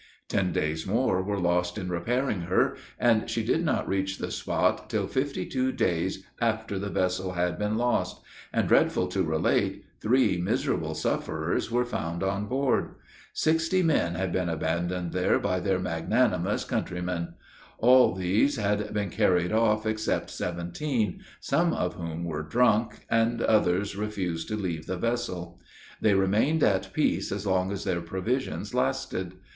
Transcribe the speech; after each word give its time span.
Ten 0.29 0.51
days 0.51 0.87
more 0.87 1.21
were 1.21 1.37
lost 1.39 1.77
in 1.77 1.87
repairing 1.87 2.41
her; 2.41 2.75
and 2.97 3.29
she 3.29 3.43
did 3.43 3.63
not 3.63 3.87
reach 3.87 4.17
the 4.17 4.31
spot 4.31 4.89
till 4.89 5.05
fifty 5.05 5.45
two 5.45 5.71
days 5.71 6.23
after 6.41 6.79
the 6.79 6.89
vessel 6.89 7.33
had 7.33 7.59
been 7.59 7.77
lost; 7.77 8.19
and 8.51 8.67
dreadful 8.67 9.05
to 9.09 9.21
relate, 9.21 9.83
three 10.01 10.39
miserable 10.39 10.95
sufferers 10.95 11.69
were 11.69 11.85
found 11.85 12.23
on 12.23 12.47
board. 12.47 12.95
Sixty 13.31 13.83
men 13.83 14.15
had 14.15 14.31
been 14.31 14.49
abandoned 14.49 15.11
there 15.11 15.37
by 15.37 15.59
their 15.59 15.77
magnanimous 15.77 16.63
countrymen. 16.63 17.35
All 17.77 18.15
these 18.15 18.55
had 18.55 18.91
been 18.95 19.11
carried 19.11 19.51
off 19.51 19.85
except 19.85 20.31
seventeen, 20.31 21.21
some 21.39 21.73
of 21.73 21.93
whom 21.93 22.23
were 22.23 22.41
drunk, 22.41 23.05
and 23.07 23.39
others 23.43 23.95
refused 23.95 24.47
to 24.47 24.55
leave 24.57 24.87
the 24.87 24.97
vessel. 24.97 25.59
They 26.01 26.15
remained 26.15 26.63
at 26.63 26.91
peace 26.91 27.31
as 27.31 27.45
long 27.45 27.71
as 27.71 27.83
their 27.83 28.01
provisions 28.01 28.73
lasted. 28.73 29.33